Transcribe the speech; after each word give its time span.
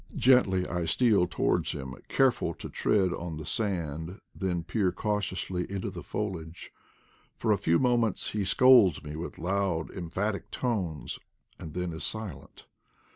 Gently 0.15 0.67
I 0.67 0.85
steal 0.85 1.27
towards 1.27 1.73
him, 1.73 1.93
careful 2.09 2.55
to 2.55 2.69
tread 2.69 3.13
on 3.13 3.37
the 3.37 3.45
sand, 3.45 4.19
then 4.33 4.63
peer 4.63 4.91
cautiously 4.91 5.71
into 5.71 5.91
the 5.91 6.01
foliage. 6.01 6.71
For 7.35 7.51
a 7.51 7.57
few 7.59 7.77
moments 7.77 8.29
he 8.31 8.43
scolds 8.43 9.03
me 9.03 9.15
with 9.15 9.37
loud, 9.37 9.91
emphatic 9.91 10.49
tones,* 10.49 11.19
and 11.59 11.75
then 11.75 11.93
is 11.93 12.03
silent. 12.03 12.65